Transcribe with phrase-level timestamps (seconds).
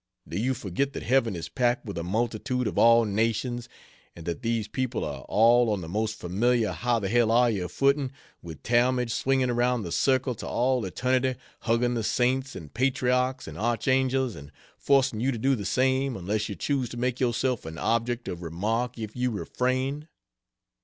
[0.27, 3.69] Do you forget that Heaven is packed with a multitude of all nations
[4.15, 7.67] and that these people are all on the most familiar how the hell are you
[7.67, 8.11] footing
[8.41, 13.59] with Talmage swinging around the circle to all eternity hugging the saints and patriarchs and
[13.59, 17.77] archangels, and forcing you to do the same unless you choose to make yourself an
[17.77, 20.07] object of remark if you refrain?